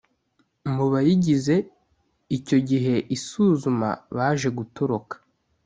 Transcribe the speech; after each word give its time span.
mu 0.73 0.85
bayigize 0.91 1.55
icyo 2.37 2.57
gihe 2.69 2.95
isuzuma 3.15 3.89
baje 4.15 4.49
gutoroka. 4.57 5.15